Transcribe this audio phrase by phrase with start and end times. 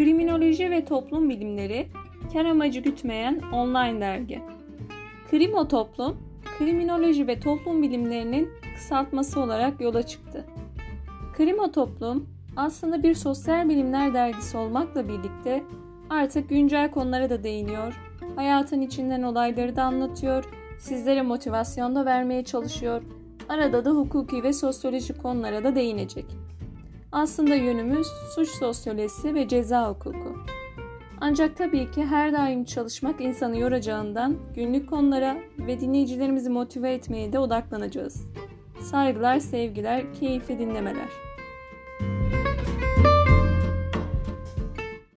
[0.00, 1.88] Kriminoloji ve Toplum Bilimleri
[2.32, 4.42] kar amacı gütmeyen online dergi.
[5.30, 6.16] Krimo Toplum,
[6.58, 10.46] kriminoloji ve toplum bilimlerinin kısaltması olarak yola çıktı.
[11.36, 15.62] Krimo Toplum aslında bir sosyal bilimler dergisi olmakla birlikte
[16.10, 18.00] artık güncel konulara da değiniyor,
[18.36, 20.44] hayatın içinden olayları da anlatıyor,
[20.78, 23.02] sizlere motivasyon da vermeye çalışıyor,
[23.48, 26.26] arada da hukuki ve sosyolojik konulara da değinecek.
[27.12, 30.36] Aslında yönümüz suç sosyolojisi ve ceza hukuku.
[31.20, 37.38] Ancak tabii ki her daim çalışmak insanı yoracağından günlük konulara ve dinleyicilerimizi motive etmeye de
[37.38, 38.26] odaklanacağız.
[38.80, 41.29] Saygılar, sevgiler, keyifli dinlemeler.